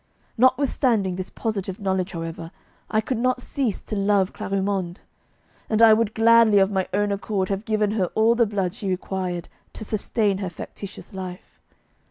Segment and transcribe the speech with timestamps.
[0.35, 2.49] Notwithstanding this positive knowledge, however,
[2.89, 4.97] I could not cease to love Clarimonde,
[5.69, 8.89] and I would gladly of my own accord have given her all the blood she
[8.89, 11.59] required to sustain her factitious life.